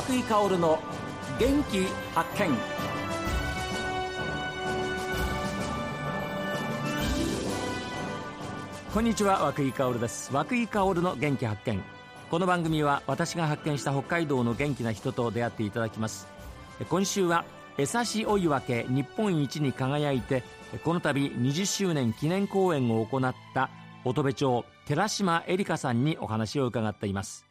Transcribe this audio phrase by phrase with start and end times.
[0.00, 0.78] 和久井薫の
[1.38, 1.84] 元気
[2.14, 2.56] 発見。
[8.94, 10.32] こんにちは和久井薫です。
[10.32, 11.82] 和久井薫の元気発見。
[12.30, 16.26] この番組は私が発見した北海道の元気な人と出会っていただきます。
[16.88, 17.44] 今週は
[17.76, 20.42] 江差追い分け日本一に輝いて
[20.82, 23.68] この度20周年記念公演を行った
[24.06, 27.49] 乙部町寺島恵里香さんにお話を伺っています。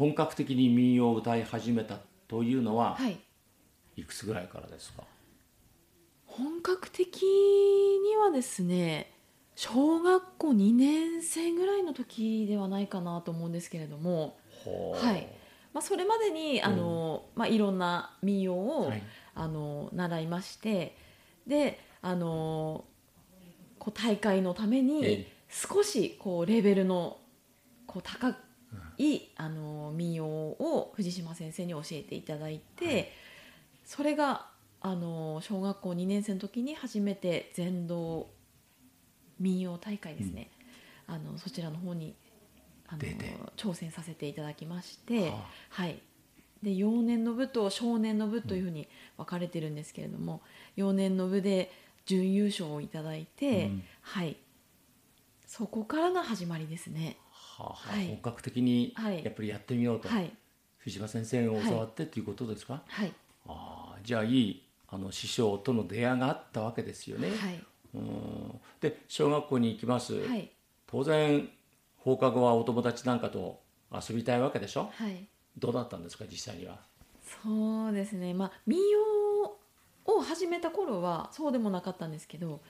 [0.00, 3.18] 本格的に民謡を歌い始めたというのは、はい、
[3.96, 5.02] いくつぐらいからですか？
[6.24, 9.12] 本格的にはですね
[9.56, 15.28] 小学校2年生ぐらいの時ではないかなと思うんですけれども、はい。
[15.74, 19.02] まあ、それまでにあの、まあ、いろんな民謡を、はい。
[19.34, 20.96] あの習いまして
[21.46, 22.86] であの
[23.78, 27.18] こう大会のためえにえ少しこうレベルの
[27.86, 28.34] こう高
[28.98, 33.08] い、あの民謡を藤島先生に教えていただいて、はい。
[33.84, 34.46] それが
[34.80, 38.28] あの小学校2年生の時に初めて全道
[39.38, 40.50] 民謡大会ですね、
[41.06, 42.14] あのそちらの方に
[42.88, 43.02] あの
[43.56, 45.30] 挑戦させていただきまして。
[45.30, 45.48] はあ。
[45.70, 46.00] はい、
[46.62, 50.42] で幼年の部と少年の部というふうに分かれてるんですけれども、
[50.76, 51.72] 幼年の部で
[52.06, 53.82] 準優勝をいただいて、うん。
[54.02, 54.36] はい、
[55.46, 57.16] そこからが始まりですね。
[57.60, 59.24] はあ本格的にはい。
[59.24, 60.32] やっぱりやってみようと、はい、
[60.78, 63.12] 藤島先生を教わってということですか、はい、
[63.46, 68.60] ああじゃあいいあの師匠との出会いがあったわけですよね、はい、うん。
[68.80, 70.50] で小学校に行きます、はい、
[70.86, 71.48] 当然
[71.98, 73.60] 放課後はお友達なんかと
[73.92, 74.90] 遊びたいわけでしょ？
[74.94, 75.26] はい、
[75.58, 76.78] どうだったんですか実際には？
[77.44, 78.34] そうですね。
[78.34, 79.56] まあ民謡
[80.06, 82.60] を始めた頃はそうでもなかったんですけど、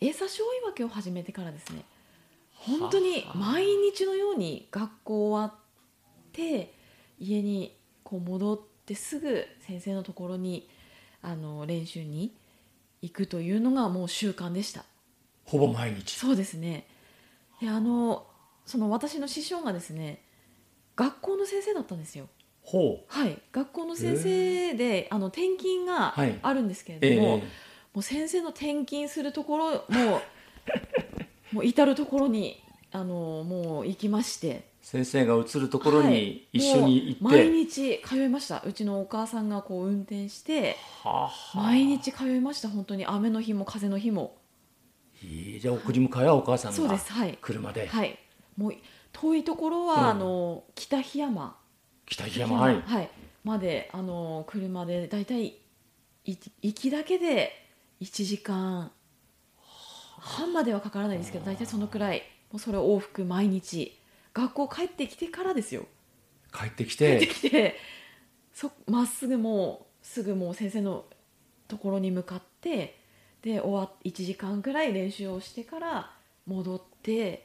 [0.00, 1.84] 英差し追い分けを始めてからですね。
[2.66, 5.60] 本当に毎日のように学校終わっ
[6.32, 6.74] て
[7.18, 10.68] 家にこう戻ってすぐ先生のところに
[11.22, 12.34] あの練習に
[13.00, 14.84] 行くというのがもう習慣でした。
[15.44, 16.86] ほぼ毎日そうですね。
[17.60, 18.26] であの
[18.64, 20.22] その私の師匠がですね
[20.94, 22.28] 学校の先生だったんですよ。
[22.62, 27.44] ほうはい、学校の先生で、あの転勤がはいあるんですけえれども、えも
[27.96, 30.22] う先生の転勤するところも
[31.52, 34.70] もう至る所にあのもう行きまして。
[34.82, 38.62] 先生が移るところに一緒に行って、もう毎日通いました。
[38.66, 41.58] うちのお母さんがこう運転してはあはあ。
[41.58, 42.68] 毎日通いました。
[42.68, 43.06] 本当に。
[43.06, 44.36] 雨の日も風の日も。
[45.22, 47.12] いいじゃあ送り迎えはお母さんそうがです。
[47.12, 48.18] はい、車で、はい、
[48.56, 48.74] もう
[49.12, 50.06] 遠いところは、うん。
[50.08, 51.56] あの北檜山。
[52.06, 52.82] 北檜山はい。
[52.84, 53.10] はい、
[53.44, 55.46] まであの車でだいたい
[56.24, 57.52] い行きだけで
[58.00, 58.90] 1時間
[60.52, 62.22] 半まではかからないですけど大体そのくらい。
[62.52, 63.98] もうそれを往復毎日。
[64.34, 65.86] 学校帰ってきてからですよ。
[66.52, 67.76] 帰ってき帰っててきて。
[68.52, 71.04] そまっすぐもうすぐもう先生の
[71.68, 72.98] ところに向かって
[73.40, 76.10] で終わっ1時間くらい練習をしてから
[76.46, 77.38] 戻ってっ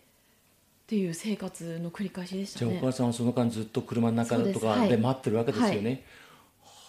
[0.88, 2.72] ていう生活の繰り返しでしたね。
[2.72, 4.90] じゃあお母さんはその間ずっと車の中とかはい。
[4.90, 6.04] で待ってるわけですよね、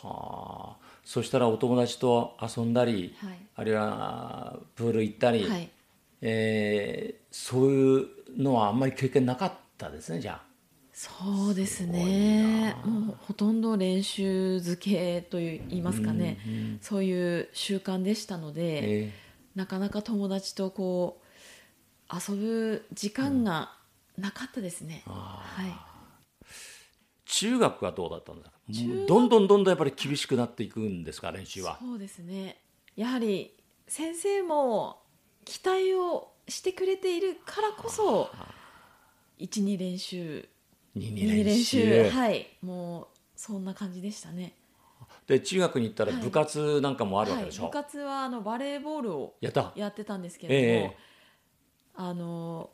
[0.02, 0.76] はあ。
[1.04, 3.38] そしたらお友達と遊んだり、はい。
[3.56, 5.70] あるいはプール行ったり、はい
[6.20, 10.48] えーそういうのはあんまり経験なかったですねじゃあ。
[10.92, 12.74] そうですね。
[12.84, 19.12] もうほとんど練習漬けといいますかね、うんうんそういう習慣でしたので、え
[19.54, 21.20] なかなか友達とこ
[22.10, 23.72] う遊ぶ時間が
[24.16, 25.70] なかったですね、あはい。
[25.70, 25.74] ー
[27.26, 28.56] 中学はどうだったんですか？
[28.72, 31.78] 中学どんどんどんどんやっぱり厳しくなっていくんですか練習は？
[31.80, 32.60] そうですね。
[32.96, 33.54] やはり
[33.86, 35.02] 先生も
[35.48, 38.30] 期待をしてくれているからこそ
[39.38, 40.46] 12練習。
[40.94, 42.10] 2 2練習。
[42.10, 42.46] はい。
[42.60, 44.52] もうそんな感じでしたね。
[45.26, 46.22] で中学に行ったらはい。
[46.22, 49.48] 部活なんかもあるわはい、けでしょ、部活はあのバレーボールをや
[49.88, 50.96] ってたんですけれども、ええ
[51.94, 52.70] あの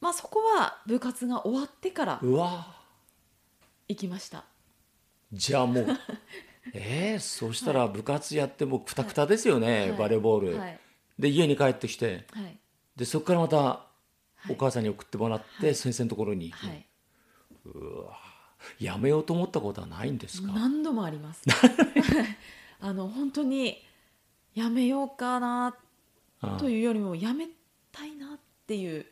[0.00, 2.66] まあそこは部活が終わってからうわ。
[3.88, 4.44] 行きました。
[5.32, 5.86] じゃあもう
[6.72, 9.98] えー、そしたら部活やってもくたくたですよね、はい。
[9.98, 10.80] バレーボール、はい
[11.18, 12.58] で家に帰ってきてはい。
[12.96, 13.82] でそこからまたは
[14.48, 14.52] い。
[14.52, 16.86] お母さんに送ってもらって、先生のところに行く、はい。
[18.84, 20.52] やめようと思ったことはないんですか？
[20.52, 21.42] 何度もあります。
[22.80, 23.82] あの本当に
[24.54, 25.74] やめようかな
[26.40, 27.48] あというよりもやめ
[27.90, 29.06] たいなっていう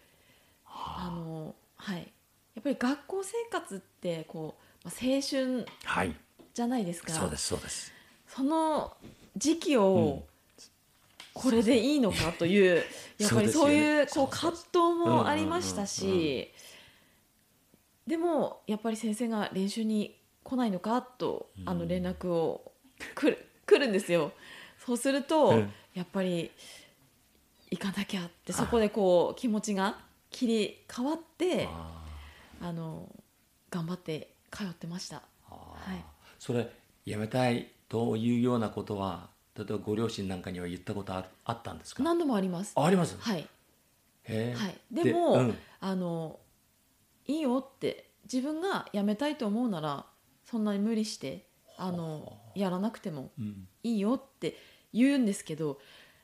[0.66, 1.10] あ。
[1.14, 2.12] のはい。
[2.54, 4.54] やっぱり学校生活ってこ
[4.84, 6.14] うまあ青春はい。
[6.52, 7.12] じゃないですか。
[7.12, 7.92] そうですそうです。
[8.28, 8.96] その
[9.36, 10.24] 時期を
[11.34, 12.82] これでいいのかという、
[13.18, 16.50] やっぱりそういうこう葛藤もありましたし、
[18.06, 22.72] でもやっぱり先生が練習に来ないのかとあの連絡を
[23.14, 24.32] 来る来るんですよ。
[24.86, 26.50] そうすると、うんやっぱり
[27.70, 29.98] 行かなきゃってそこでこう気持ちが
[30.30, 32.02] 切り替わってあ
[32.60, 33.08] あの
[33.70, 35.22] 頑張って通ってました。
[35.48, 36.04] はい。
[36.38, 36.68] それ
[37.06, 42.02] やめたいというようなことは例えばご両親なんかには言ったことあるあったんですか？
[42.02, 42.72] 何度もあります。
[42.74, 43.16] ああります？
[43.18, 43.46] はい、へ
[44.24, 44.54] え。
[44.56, 45.58] はい、でもうん。
[45.80, 46.40] あの
[47.26, 50.06] いいよって自分が辞めたいと思うなら
[50.44, 51.46] そんなに無理して
[51.76, 53.68] あのやらなくてもうん。
[53.82, 54.56] いいよって
[54.92, 55.78] 言うんですけど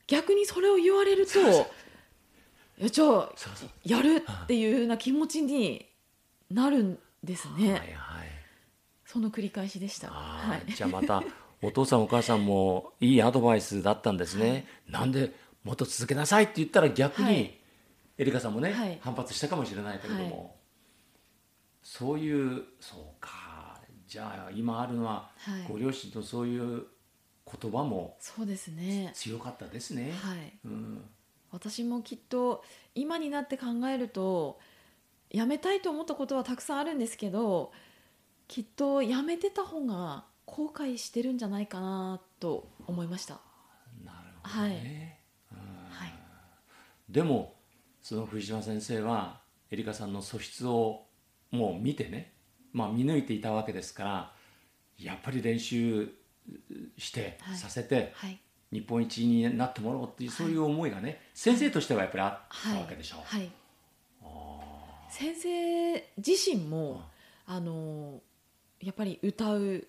[0.06, 3.28] 逆にそれを言われるといやじゃ
[3.84, 5.86] やるっていうような気持ちに
[6.50, 7.90] なるんですね、はいはい。
[9.04, 10.08] その繰り返しでした。
[10.08, 10.72] はい。
[10.72, 11.22] じゃあまた
[11.62, 17.60] お父さんお母さんもいいアドバイスだったんですね、なんでもっと続けなさいって言ったら逆に、はい。
[18.18, 18.98] エリカさんもね、はい。
[19.00, 20.50] 反発したかもしれないけれども、はい。
[21.82, 23.80] そういうそうか。
[24.06, 25.66] じゃあ今あるのは、はい。
[25.68, 26.84] ご両親とそういう
[27.46, 29.12] 言葉もそうですね。
[29.14, 30.12] 強かったですね。
[30.12, 30.52] はい。
[30.64, 31.04] うん。
[31.52, 32.64] 私もきっと
[32.94, 34.60] 今になって考えると
[35.32, 37.72] 辞めたいと思ったことはたくさんあるんですけど
[38.48, 43.40] きっと辞めてた方が後悔してるんじゃないかなと思いました。
[44.04, 45.20] なるほどね、
[45.90, 46.12] はい。
[47.08, 47.54] でも
[48.02, 51.06] その藤島先生はエリカさんの素質を
[51.52, 52.34] もう見てね、
[52.72, 54.32] まあ、見抜いていたわけですから
[54.98, 56.12] やっぱり練習
[56.98, 57.56] して、はい。
[57.56, 58.40] させてはい。
[58.72, 62.30] 日本一になってもらおうっていう、そういう思いがね先生としてはやっぱりあっ
[62.62, 62.80] たはい。
[62.80, 63.20] わけでしょう。
[63.24, 63.50] はい。
[65.10, 67.02] 先生自身も
[67.46, 68.20] あの
[68.80, 69.86] やっぱり歌う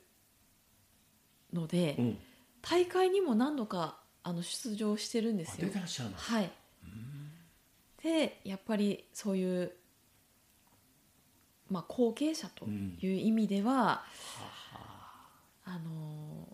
[1.53, 2.18] ので、うん、
[2.62, 5.68] 大会にも何度かあの出場してるんですよ。
[6.15, 6.51] はい。
[8.03, 9.71] でやっぱりそういう、
[11.69, 14.03] まあ、後継者という意味では、
[15.65, 16.48] あの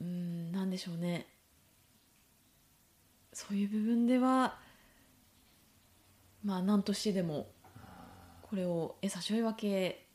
[0.00, 1.26] うんなんでしょうね。
[3.32, 4.58] そういう部分では
[6.44, 7.48] まあ何としてでも
[8.42, 10.06] これを餌しょい分け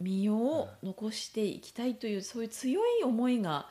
[0.00, 3.66] 民謡を残していきたいというそういう強い思いが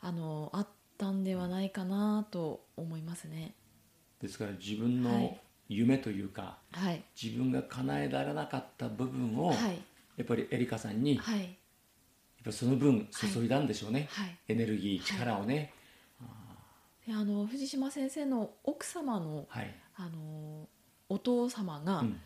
[0.00, 3.54] あのあったんではないかなと思いますね。
[4.20, 5.40] ですから自分のはい。
[5.68, 9.56] 夢というか、はい、自分が叶えられなかった部分を、はい、
[10.16, 11.56] やっぱりエリカさんに、やっはい、
[12.44, 14.36] ぱりその分注いだんでしょうね、はい。
[14.48, 15.72] エネルギー力をね。
[17.06, 20.68] であの藤島先生の奥様のはい、あの
[21.08, 22.20] お父様が、うん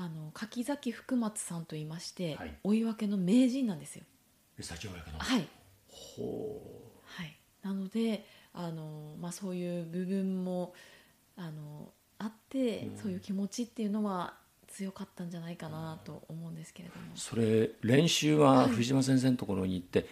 [0.00, 2.54] あの柿崎福松さんと言いまして、はい。
[2.62, 4.04] 追い分けの名人なんですよ。
[4.60, 5.18] 社長親方の？
[5.18, 5.48] はい、
[5.88, 6.70] ほ
[7.04, 8.24] はい、なので
[8.54, 10.72] あの、まあ、そういう部分も
[11.36, 12.96] あのあって、うん。
[12.96, 14.34] そういう気持ちっていうのは
[14.68, 20.06] 強かったんじゃないかなと思うんですけれども、うそれ練習は藤島先生のところに行って、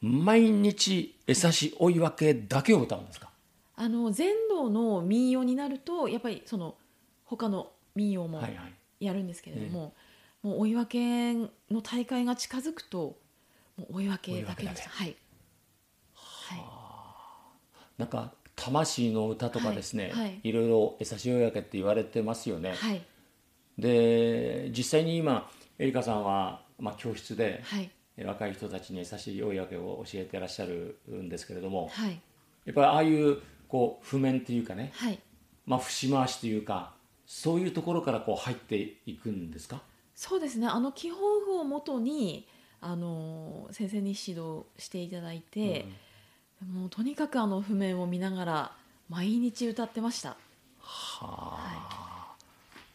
[0.00, 3.28] 毎日餌し追い分けだけを歌うんですか？
[3.74, 6.76] あの全道の民謡になるとやっぱりその
[7.24, 8.72] 他の民謡もはいはい
[9.04, 9.94] やるんですけれども、
[10.42, 11.34] もう追い分け
[11.70, 13.16] の大会が近づくと
[13.76, 14.90] もう追い分けだけでした。
[14.90, 15.16] はい、
[16.14, 17.52] は
[17.98, 20.22] なんか魂の歌とかですね、はい。
[20.22, 20.40] はい。
[20.42, 23.02] いろいろ餌し追い分けって言われてますよね、い、はい。
[23.78, 27.90] で実際に今エリカさんは、まあ、教室で、はい。
[28.16, 32.20] え若い人たちに優しい追い分けを教えてらっしゃるんですけれどもはい。
[32.66, 33.38] やっぱりああいう
[33.68, 35.18] こう譜面っていうかね、はい。
[35.64, 36.92] まあ、節回しというか
[37.26, 39.80] そういうところからこう入っていくんですか？
[40.14, 40.66] そうですね。
[40.66, 42.46] あの基本譜をもとに
[42.80, 45.86] あの先生に指導していただいて、
[46.72, 48.72] もうとにかくあの譜面を見ながら
[49.08, 50.36] 毎日歌ってました。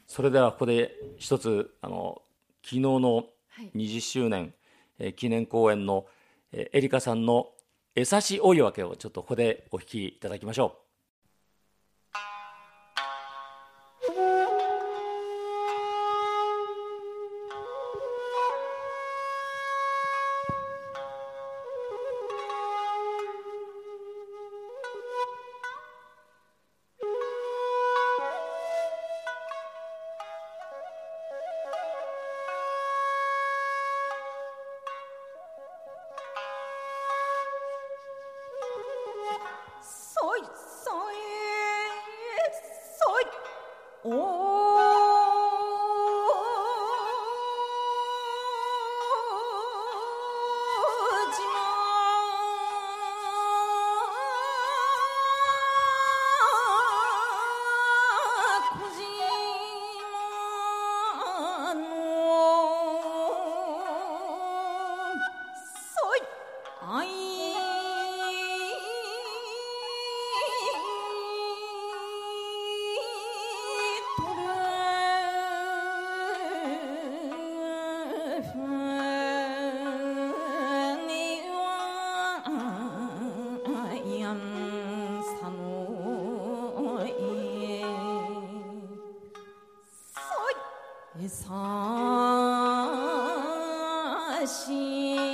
[0.08, 2.22] それではここで一つあの
[2.64, 3.72] 昨日のはい。
[3.76, 4.54] 20周年、
[5.00, 6.06] えー記念公演の、
[6.52, 7.50] えーエリカさんの
[7.96, 10.87] 「えさし追い分け」をちょっとここでお聴きいただきましょそ
[40.38, 40.42] い
[40.84, 41.18] そい
[94.48, 95.28] し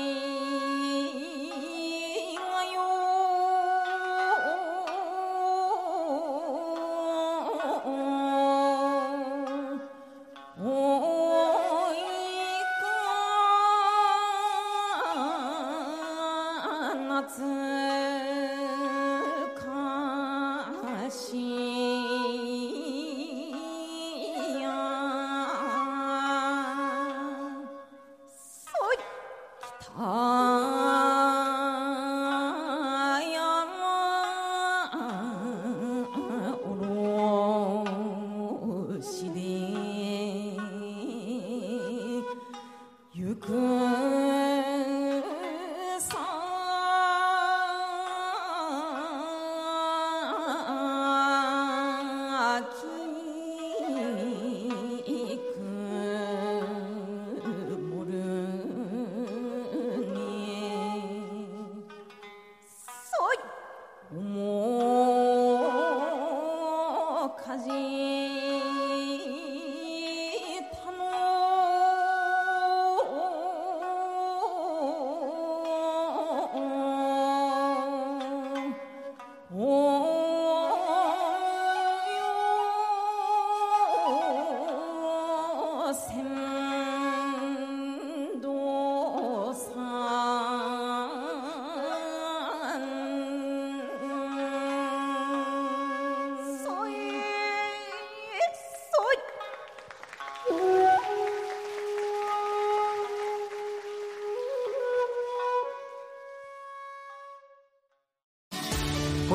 [67.30, 67.70] かじ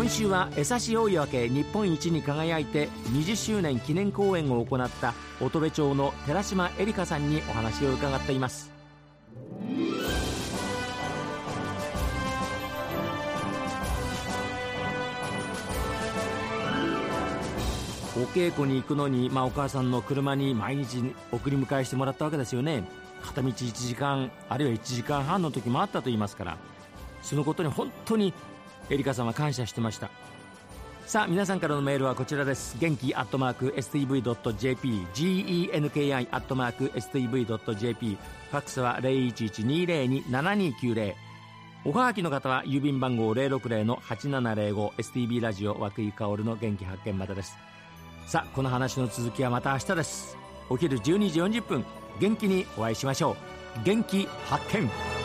[0.08, 8.72] 今週は江差大岩家日本一に輝いて20周年記念公演を行った乙部町の寺島絵里香さんにお話を伺っています。
[18.16, 22.82] お稽古に行くのに、まあ、お母さんの車に毎日送り迎えしてもらったわけですよね。
[23.22, 26.56] 片道1時間あるいは1時間半の時もあったと言いますから
[27.20, 28.32] そのことに本当に
[28.90, 30.10] エリカさんは感謝してました。
[31.06, 32.76] さあ皆さんからのメールはこちらです。
[32.78, 38.18] 元気アットマーク STV.jp genki アットマーク STV.jp
[38.50, 41.14] ファックスは0112027290
[41.86, 47.56] おはがきの方は郵便番号060-8705 STB ラジオ和久井薫の元気発見までです。
[48.26, 50.36] さあこの話の続きはまた明日です。
[50.68, 51.86] お昼12時40分。
[52.20, 53.34] 元気にお会いしましょ
[53.80, 53.84] う。
[53.84, 55.17] 元気発見。